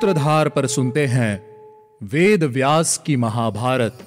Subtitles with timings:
[0.00, 1.32] सूत्रधार पर सुनते हैं
[2.02, 3.98] वेद व्यास की महाभारत।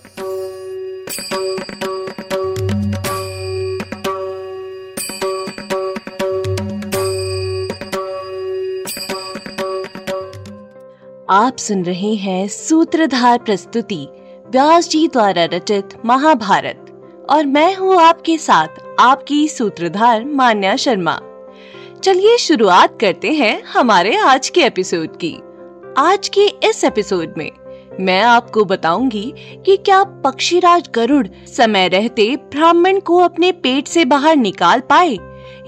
[11.30, 14.08] आप सुन रहे हैं सूत्रधार प्रस्तुति
[14.50, 21.20] व्यास जी द्वारा रचित महाभारत और मैं हूँ आपके साथ आपकी सूत्रधार मान्या शर्मा।
[22.04, 25.38] चलिए शुरुआत करते हैं हमारे आज के एपिसोड की।
[25.98, 27.52] आज के इस एपिसोड में
[28.00, 29.34] मैं आपको बताऊँगी
[29.66, 35.18] कि क्या पक्षीराज गरुड़ समय रहते ब्राह्मण को अपने पेट से बाहर निकाल पाए,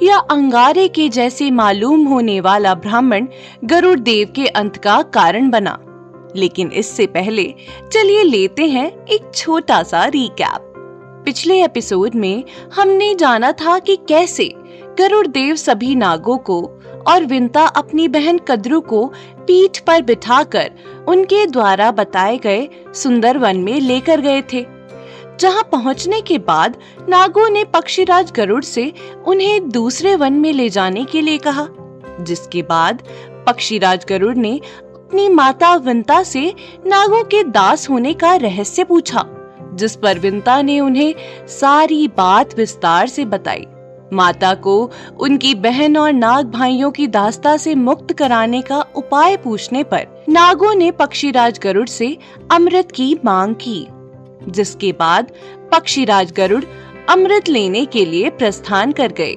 [0.03, 3.27] या अंगारे के जैसे मालूम होने वाला ब्राह्मण
[3.63, 5.79] गरुड़ देव के अंत का कारण बना।
[6.35, 7.53] लेकिन इससे पहले
[7.93, 10.71] चलिए लेते हैं एक छोटा सा रिकैप
[11.25, 12.43] पिछले एपिसोड में
[12.75, 14.53] हमने जाना था कि कैसे
[14.99, 16.71] गरुड़ देव सभी नागों को
[17.07, 19.13] और विंता अपनी बहन कद्रु को
[19.47, 20.71] पीठ पर बिठाकर
[21.07, 24.65] उनके द्वारा बताए गए सुंदर वन में लेकर गए थे।
[25.39, 26.77] जहाँ पहुँचने के बाद
[27.09, 28.91] नागो ने पक्षीराज गरुड़ से
[29.25, 31.67] उन्हें दूसरे वन में ले जाने के लिए कहा,
[32.21, 33.03] जिसके बाद
[33.47, 36.53] पक्षीराज गरुड़ ने अपनी माता विंता से
[36.85, 39.25] नागो के दास होने का रहस्य पूछा,
[39.73, 41.13] जिस पर विंता ने उन्हें
[41.49, 43.65] सारी बात विस्तार से बताई।
[44.13, 49.83] माता को उनकी बहन और नाग भाइयों की दास्ता से मुक्त कराने का उपाय पूछने
[49.83, 52.17] पर नागों ने पक्षीराज गरुड़ से
[52.51, 53.87] अमृत की मांग की,
[54.47, 55.31] जिसके बाद
[55.71, 56.63] पक्षीराज गरुड़
[57.09, 59.35] अमृत लेने के लिए प्रस्थान कर गए।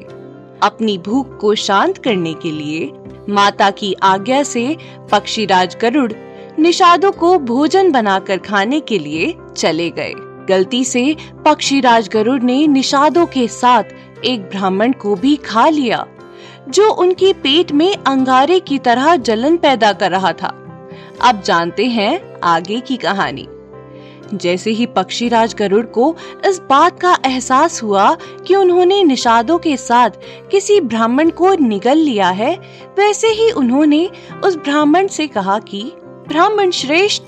[0.62, 2.92] अपनी भूख को शांत करने के लिए
[3.28, 4.76] माता की आज्ञा से
[5.12, 6.12] पक्षीराज गरुड़
[6.58, 10.12] निषादों को भोजन बनाकर खाने के लिए चले गए।
[10.48, 13.82] गलती से पक्षीराज गरुड़ ने निषादों के साथ
[14.24, 16.06] एक ब्राह्मण को भी खा लिया,
[16.68, 20.54] जो उनके पेट में अंगारे की तरह जलन पैदा कर रहा था।
[21.24, 23.48] अब जानते हैं आगे की कहानी।
[24.34, 30.10] जैसे ही पक्षीराज गरुड़ को इस बात का एहसास हुआ कि उन्होंने निषादों के साथ
[30.50, 32.58] किसी ब्राह्मण को निगल लिया है,
[32.98, 34.10] वैसे ही उन्होंने
[34.44, 37.22] उस ब्राह्मण से कहा कि, ब्राह्मण श्रेष्ठ,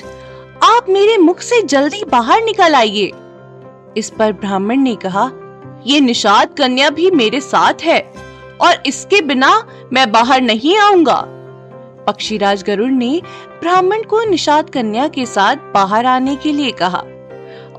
[0.63, 3.13] आप मेरे मुख से जल्दी बाहर निकल आइए।
[3.97, 5.31] इस पर ब्राह्मण ने कहा
[5.87, 8.01] ये निषाद कन्या भी मेरे साथ है
[8.61, 9.53] और इसके बिना
[9.93, 11.21] मैं बाहर नहीं आऊँगा।
[12.07, 13.21] पक्षीराज गरुड़ ने
[13.61, 17.03] ब्राह्मण को निषाद कन्या के साथ बाहर आने के लिए कहा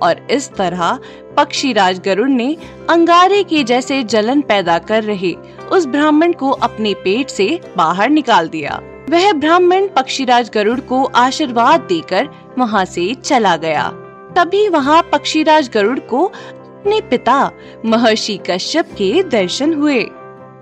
[0.01, 0.99] और इस तरह
[1.37, 2.55] पक्षीराज गरुड़ ने
[2.89, 5.33] अंगारे के जैसे जलन पैदा कर रहे
[5.71, 8.79] उस ब्राह्मण को अपने पेट से बाहर निकाल दिया।
[9.09, 13.87] वह ब्राह्मण पक्षीराज गरुड़ को आशीर्वाद देकर वहाँ से चला गया।
[14.35, 16.31] तभी वहाँ पक्षीराज गरुड़ को
[16.81, 17.51] अपने पिता
[17.85, 19.99] महर्षि कश्यप के दर्शन हुए।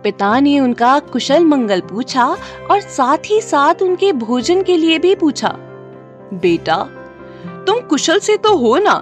[0.04, 2.26] पिता ने उनका कुशल मंगल पूछा
[2.72, 5.50] और साथ ही साथ उनके भोजन के लिए भी पूछा,
[6.34, 6.78] बेटा,
[7.68, 8.96] तुम कुशल से तो हो ना?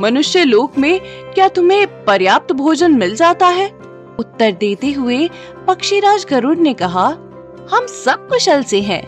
[0.00, 1.00] मनुष्य लोक में
[1.34, 3.66] क्या तुम्हें पर्याप्त भोजन मिल जाता है?
[4.18, 5.28] उत्तर देते हुए
[5.66, 7.06] पक्षीराज गरुड़ ने कहा,
[7.70, 9.02] हम सब कुशल से हैं।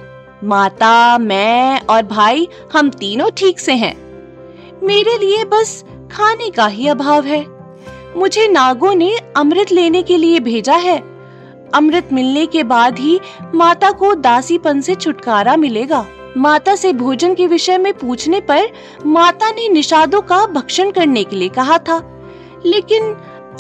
[0.45, 3.95] माता, मैं और भाई हम तीनों ठीक से हैं।
[4.83, 7.47] मेरे लिए बस खाने का ही अभाव है।
[8.17, 10.99] मुझे नागों ने अमृत लेने के लिए भेजा है।
[11.75, 13.21] अमृत मिलने के बाद ही
[13.55, 18.63] माता को दासीपन से छुटकारा मिलेगा। माता से भोजन के विषय में पूछने पर
[19.07, 22.23] माता ने निषादों का भक्षण करने के लिए कहा था।
[22.67, 23.03] लेकिन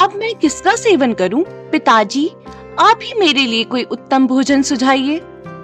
[0.03, 1.42] अब मैं किसका सेवन करूँ?
[1.42, 2.31] पिताजी,
[2.78, 5.20] आप ही मेरे लिए कोई उत्तम भोजन सुझाइए।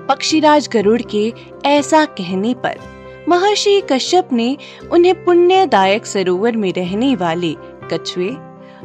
[0.08, 1.32] पक्षीराज गरुड़ के
[1.66, 2.93] ऐसा कहने पर
[3.28, 4.56] महर्षि कश्यप ने
[4.92, 7.56] उन्हें पुण्यदायक सरोवर में रहने वाले
[7.92, 8.30] कछुए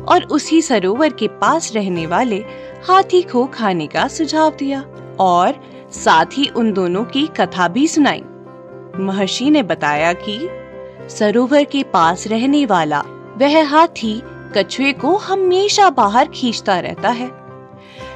[0.07, 2.37] और उसी सरोवर के पास रहने वाले
[2.87, 4.81] हाथी को खाने का सुझाव दिया
[5.19, 5.53] और
[5.91, 8.21] साथ ही उन दोनों की कथा भी सुनाई।
[8.99, 10.49] महर्षि ने बताया कि
[11.09, 13.03] सरोवर के पास रहने वाला
[13.37, 14.21] वह हाथी
[14.57, 17.27] कछुए को हमेशा बाहर खींचता रहता है।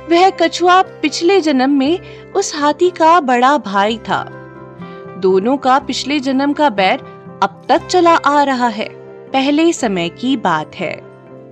[0.10, 2.00] वह कछुआ पिछले जन्म में
[2.32, 4.43] उस हाथी का बड़ा भाई था।
[5.24, 7.00] दोनों का पिछले जन्म का बैर
[7.44, 8.90] अब तक चला आ रहा है।
[9.32, 10.96] पहले समय की बात है।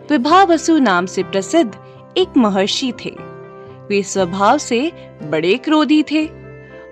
[0.09, 1.77] विभावसु नाम से प्रसिद्ध
[2.17, 3.09] एक महर्षि थे।
[3.89, 4.91] वे स्वभाव से
[5.23, 6.25] बड़े क्रोधी थे।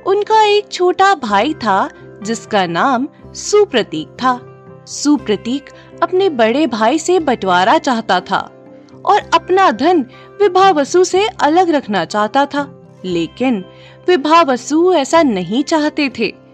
[0.07, 1.89] उनका एक छोटा भाई था,
[2.23, 4.39] जिसका नाम सुप्रतीक था।
[4.87, 5.65] सुप्रतीक
[6.03, 8.67] अपने बड़े भाई से बंटवारा चाहता था
[9.05, 10.05] और अपना धन
[10.41, 13.65] विभावसु से अलग रखना चाहता था। लेकिन
[14.07, 16.48] विभावसु ऐसा नहीं चाहते थे।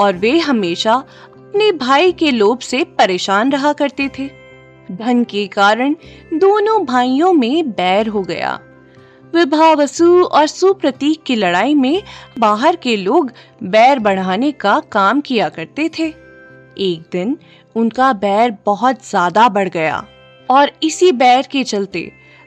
[0.00, 4.28] और वे हमेशा अपने भाई के लोभ से परेशान रहा करते थे।
[4.92, 5.94] धन के कारण
[6.34, 8.58] दोनों भाइयों में बैर हो गया।
[9.34, 12.02] विभावसु और सुप्रतीक की लड़ाई में
[12.38, 13.30] बाहर के लोग
[13.62, 16.06] बैर बढ़ाने का काम किया करते थे।
[16.80, 17.36] एक दिन
[17.76, 20.04] उनका बैर बहुत ज़्यादा बढ़ गया
[20.48, 22.00] और इसी बैर के चलते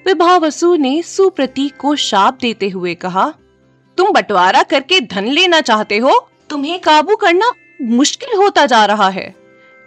[0.05, 3.33] विभावसु ने सुप्रतीक को शाप देते हुए कहा,
[3.97, 6.11] तुम बंटवारा करके धन लेना चाहते हो?
[6.49, 7.51] तुम्हें काबू करना
[7.81, 9.35] मुश्किल होता जा रहा है।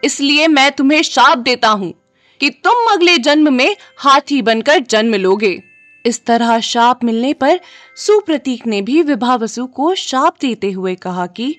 [0.04, 1.94] इसलिए मैं तुम्हें शाप देता हूँ
[2.40, 5.62] कि तुम अगले जन्म में हाथी बनकर जन्म लोगे।
[6.06, 7.60] इस तरह शाप मिलने पर
[7.96, 11.56] सुप्रतीक ने भी विभावसु को शाप देते हुए कहा कि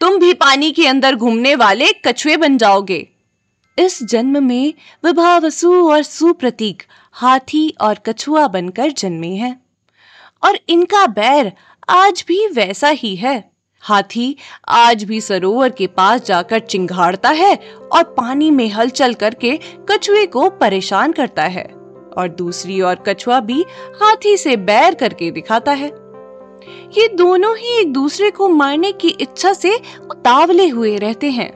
[0.00, 3.08] तुम भी पानी के अंदर घूमने वाले कछुए बन जाओगे।
[3.78, 4.74] इस जन्म में
[5.04, 6.82] विभावसु और सुप्रतीक
[7.12, 9.62] हाथी और कछुआ बनकर जन्मे हैं।
[10.44, 11.52] और इनका बैर
[11.88, 13.49] आज भी वैसा ही है।
[13.82, 14.36] हाथी
[14.68, 17.54] आज भी सरोवर के पास जाकर चिंगाड़ता है
[17.92, 19.58] और पानी में हलचल करके
[19.90, 21.64] कछुए को परेशान करता है
[22.18, 23.64] और दूसरी ओर कछुआ भी
[24.02, 25.88] हाथी से बैर करके दिखाता है।
[26.98, 29.74] ये दोनों ही एक दूसरे को मारने की इच्छा से
[30.10, 31.50] उतावले हुए रहते हैं।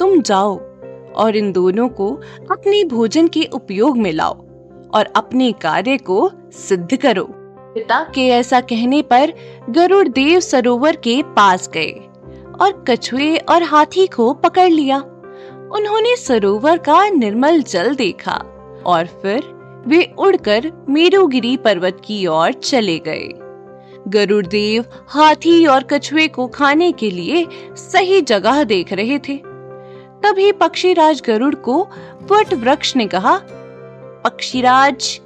[0.00, 0.58] तुम जाओ
[1.14, 2.10] और इन दोनों को
[2.50, 4.34] अपने भोजन के उपयोग में लाओ
[4.94, 9.32] और अपने कार्य को सिद्ध करो। पिता के ऐसा कहने पर
[9.70, 11.90] गरुड़ देव सरोवर के पास गए
[12.60, 14.98] और कछुए और हाथी को पकड़ लिया।
[15.72, 18.36] उन्होंने सरोवर का निर्मल जल देखा
[18.86, 19.42] और फिर
[19.86, 23.28] वे उड़कर मेरुगिरी पर्वत की ओर चले गए।
[24.08, 29.36] गरुड़ देव हाथी और कछुए को खाने के लिए सही जगह देख रहे थे।
[30.22, 31.80] तभी पक्षीराज गरुड़ को
[32.32, 33.38] वट वृक्ष ने कहा,
[34.24, 35.20] पक्षीराज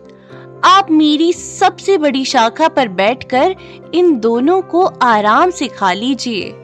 [0.65, 3.55] आप मेरी सबसे बड़ी शाखा पर बैठकर
[3.95, 6.55] इन दोनों को आराम से खा लीजिए।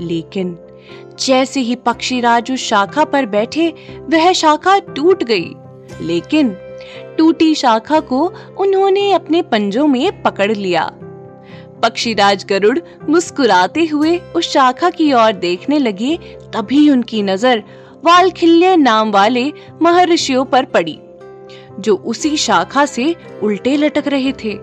[0.00, 0.58] लेकिन
[1.20, 5.54] जैसे ही पक्षीराज उस शाखा पर बैठे, वह शाखा टूट गई।
[6.00, 6.56] लेकिन
[7.18, 10.84] टूटी शाखा को उन्होंने अपने पंजों में पकड़ लिया।
[11.82, 12.78] पक्षीराज गरुड़
[13.08, 16.16] मुस्कुराते हुए उस शाखा की ओर देखने लगे,
[16.54, 17.62] तभी उनकी नज़र
[18.04, 19.52] वालखिल्य नाम वाले
[19.82, 20.98] महर्षियों पर पड़ी।
[21.80, 24.54] जो उसी शाखा से उल्टे लटक रहे थे।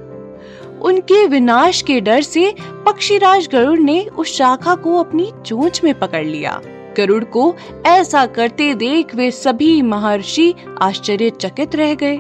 [0.81, 6.25] उनके विनाश के डर से पक्षीराज गरुड़ ने उस शाखा को अपनी चोंच में पकड़
[6.25, 6.61] लिया।
[6.97, 12.17] गरुड़ को ऐसा करते देख वे सभी महर्षि आश्चर्यचकित रह गए।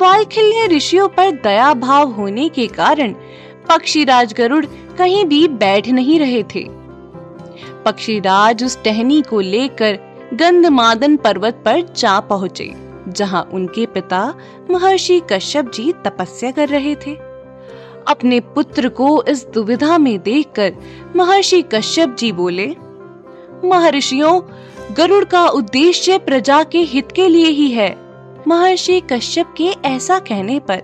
[0.00, 3.14] वालखिल्य ऋषियों पर दया भाव होने के कारण
[3.68, 4.66] पक्षीराज गरुड़
[4.98, 6.66] कहीं भी बैठ नहीं रहे थे।
[7.84, 9.98] पक्षीराज उस टहनी को लेकर
[10.34, 14.34] गंधमादन पर्वत पर जा पहुँचे। जहाँ उनके पिता
[14.70, 17.14] महर्षि कश्यप जी तपस्या कर रहे थे।
[18.08, 20.72] अपने पुत्र को इस दुविधा में देखकर
[21.16, 22.66] महर्षि कश्यप जी बोले,
[23.64, 24.40] महर्षियों,
[24.94, 27.96] गरुड़ का उद्देश्य प्रजा के हित के लिए ही है।
[28.48, 30.82] महर्षि कश्यप के ऐसा कहने पर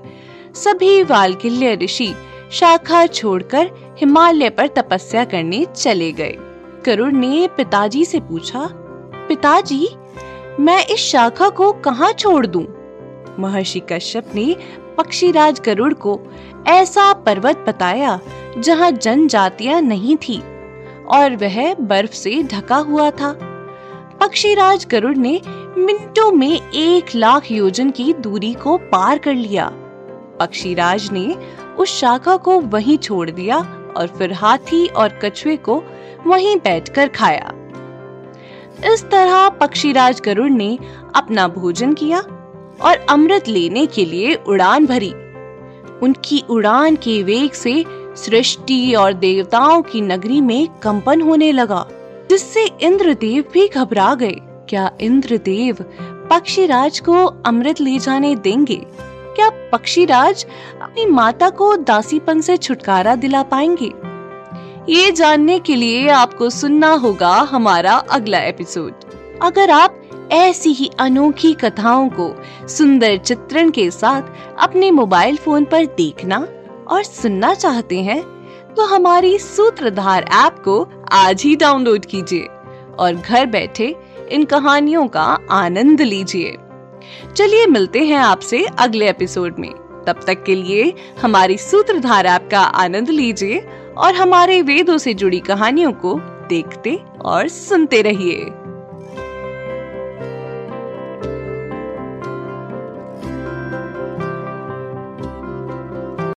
[0.55, 2.15] सभी वालकिल्य ऋषि
[2.53, 6.37] शाखा छोड़कर हिमालय पर तपस्या करने चले गए।
[6.87, 8.69] गरुड़ ने पिताजी से पूछा,
[9.29, 9.88] पिताजी
[10.61, 12.67] मैं इस शाखा को कहाँ छोड़ दूँ?
[13.39, 14.56] महर्षि कश्यप ने
[14.99, 16.21] पक्षीराज गरुड़ को
[16.67, 18.21] ऐसा पर्वत बताया,
[18.59, 20.43] जहाँ जनजातियाँ नहीं थी,
[21.06, 23.33] और वह बर्फ़ से ढका हुआ था।
[24.21, 25.41] पक्षीराज गरुड़ ने
[25.79, 29.71] मिनटों में एक लाख योजन की दूरी को पार कर लिया।
[30.40, 31.37] पक्षीराज ने
[31.78, 33.59] उस शाखा को वहीं छोड़ दिया
[33.97, 35.83] और फिर हाथी और कछुए को
[36.26, 37.53] वहीं बैठकर खाया।
[38.93, 40.78] इस तरह पक्षीराज गरुड़ ने
[41.14, 42.19] अपना भोजन किया
[42.83, 45.12] और अमृत लेने के लिए उड़ान भरी।
[46.02, 47.85] उनकी उड़ान के वेग से
[48.16, 51.87] सृष्टि और देवताओं की नगरी में कंपन होने लगा,
[52.31, 54.37] जिससे इंद्रदेव भी घबरा गए।
[54.69, 55.76] क्या इंद्रदेव
[56.31, 58.81] पक्षीराज को अमृत ले जाने देंगे?
[59.37, 60.47] क्या पक्षीराज
[60.83, 63.90] अपनी माता को दासीपन से छुटकारा दिला पाएँगे?
[64.88, 68.93] ये जानने के लिए आपको सुनना होगा हमारा अगला एपिसोड।
[69.43, 70.00] अगर आप
[70.33, 74.23] ऐसी ही अनोखी कथाओं को सुंदर चित्रण के साथ
[74.59, 76.47] अपने मोबाइल फ़ोन पर देखना
[76.88, 78.21] और सुनना चाहते हैं
[78.75, 82.49] तो हमारी सूत्रधार ऐप को आज ही डाउनलोड कीजिए
[82.99, 83.95] और घर बैठे
[84.31, 86.57] इन कहानियों का आनंद लीजिए।
[87.37, 89.71] चलिए मिलते हैं आपसे अगले एपिसोड में।
[90.07, 93.67] तब तक के लिए हमारी सूत्रधार ऐप का आनंद लीजिए
[93.99, 98.45] और हमारे वेदों से जुड़ी कहानियों को देखते और सुनते रहिए।